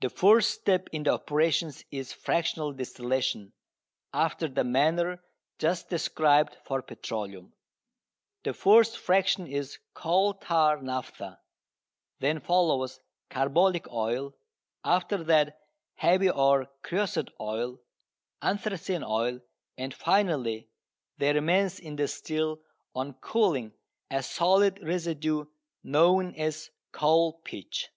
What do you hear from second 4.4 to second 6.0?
the manner just